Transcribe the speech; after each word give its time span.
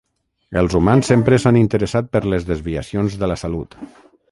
Els 0.61 0.77
humans 0.79 1.09
sempre 1.11 1.39
s'han 1.43 1.59
interessat 1.61 2.09
per 2.17 2.23
les 2.35 2.49
desviacions 2.49 3.21
de 3.25 3.33
la 3.33 3.39
salut. 3.45 3.81